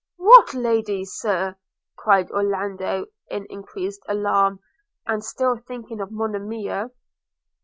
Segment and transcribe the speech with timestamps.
[0.17, 1.57] 'What lady, Sir?'
[1.95, 4.59] cried Orlando, in increased alarm,
[5.05, 6.89] and still thinking of Monimia.